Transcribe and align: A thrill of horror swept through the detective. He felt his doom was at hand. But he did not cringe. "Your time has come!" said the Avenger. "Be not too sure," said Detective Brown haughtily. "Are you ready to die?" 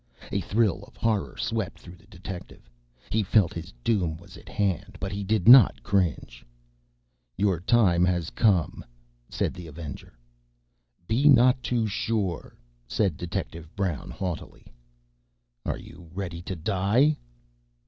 A 0.31 0.41
thrill 0.41 0.83
of 0.85 0.97
horror 0.97 1.37
swept 1.37 1.77
through 1.77 1.95
the 1.97 2.07
detective. 2.07 2.67
He 3.11 3.21
felt 3.21 3.53
his 3.53 3.71
doom 3.83 4.17
was 4.17 4.35
at 4.35 4.49
hand. 4.49 4.97
But 4.99 5.11
he 5.11 5.23
did 5.23 5.47
not 5.47 5.83
cringe. 5.83 6.43
"Your 7.37 7.59
time 7.59 8.03
has 8.05 8.31
come!" 8.31 8.83
said 9.29 9.53
the 9.53 9.67
Avenger. 9.67 10.17
"Be 11.07 11.29
not 11.29 11.61
too 11.61 11.85
sure," 11.85 12.55
said 12.87 13.15
Detective 13.15 13.69
Brown 13.75 14.09
haughtily. 14.09 14.65
"Are 15.67 15.77
you 15.77 16.09
ready 16.15 16.41
to 16.49 16.55
die?" 16.55 17.15